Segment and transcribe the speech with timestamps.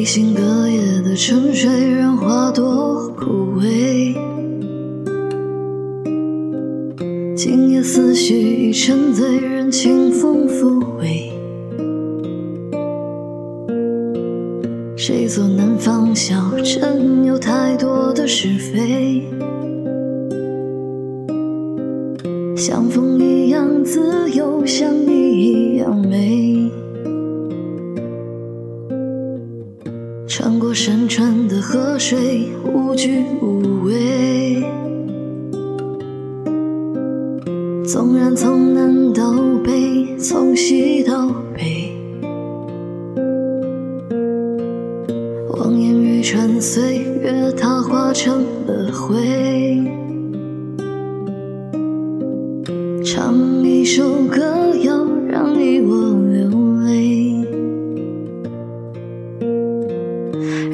[0.00, 4.16] 披星隔夜的沉睡，让花朵枯萎。
[7.36, 11.30] 今夜思绪已沉醉，任清风抚慰。
[14.96, 19.22] 谁做南方小镇，有太多的是非。
[22.56, 26.70] 像风一样自由，像你一样美。
[30.82, 34.64] 山川的河水，无惧无畏。
[37.86, 39.30] 纵然从南到
[39.62, 41.92] 北，从西到北，
[45.50, 49.39] 望眼欲穿岁月，它化成了灰。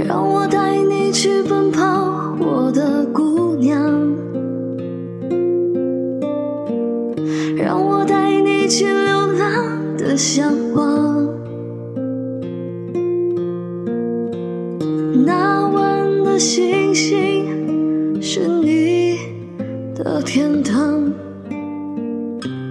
[0.07, 3.81] 让我带你去奔跑，我的姑娘。
[7.57, 11.27] 让我带你去流浪的向往。
[15.25, 19.19] 那晚的星星是你
[19.95, 21.13] 的天堂，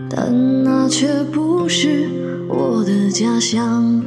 [0.09, 2.07] 但那却不是
[2.47, 4.01] 我的家乡。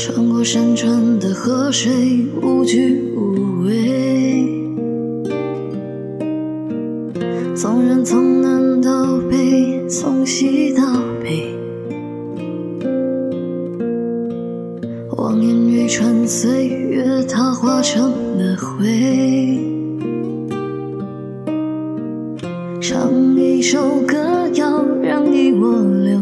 [0.00, 1.90] 穿过山川的河水，
[2.40, 4.46] 无惧无畏。
[7.56, 10.84] 纵然从南到北，从西到
[11.20, 11.52] 北，
[15.16, 18.86] 望眼欲穿岁月，它化成了灰。
[22.80, 24.16] 唱一首歌
[24.54, 26.20] 谣，让你我流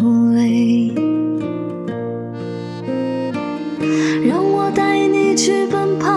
[5.46, 6.10] 去奔跑，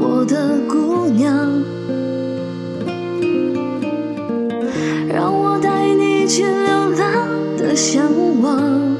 [0.00, 1.34] 我的姑娘。
[5.08, 8.04] 让我带你去流浪的向
[8.40, 8.96] 往。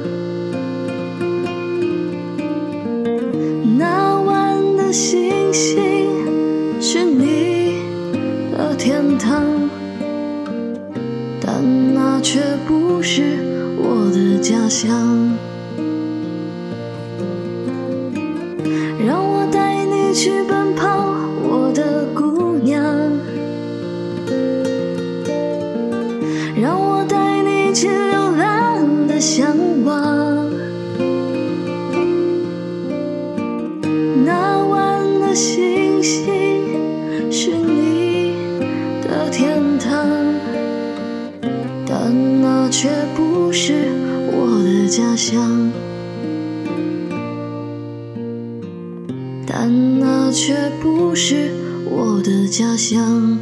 [3.79, 6.11] 那晚的星星
[6.81, 7.77] 是你
[8.51, 9.45] 的天堂，
[11.41, 13.23] 但那却不是
[13.77, 15.39] 我的家乡。
[35.39, 38.35] 星星是你
[39.01, 40.05] 的天堂，
[41.87, 43.85] 但那却不是
[44.33, 45.71] 我的家乡。
[49.47, 51.53] 但那却不是
[51.89, 53.39] 我的家乡。